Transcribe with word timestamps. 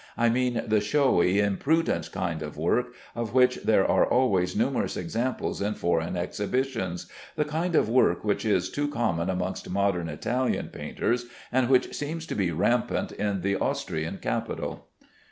I 0.17 0.29
mean 0.29 0.63
the 0.65 0.81
showy, 0.81 1.39
impudent 1.39 2.11
kind 2.11 2.41
of 2.41 2.57
work 2.57 2.87
of 3.13 3.35
which 3.35 3.57
there 3.57 3.85
are 3.87 4.03
always 4.03 4.55
numerous 4.55 4.97
examples 4.97 5.61
in 5.61 5.75
foreign 5.75 6.17
exhibitions 6.17 7.05
the 7.35 7.45
kind 7.45 7.75
of 7.75 7.87
work 7.87 8.23
which 8.23 8.43
is 8.43 8.71
too 8.71 8.87
common 8.87 9.29
amongst 9.29 9.69
modern 9.69 10.09
Italian 10.09 10.69
painters, 10.69 11.27
and 11.51 11.69
which 11.69 11.93
seems 11.93 12.25
to 12.25 12.35
be 12.35 12.49
rampant 12.49 13.11
in 13.11 13.41
the 13.41 13.57
Austrian 13.57 14.17
capital. 14.17 14.87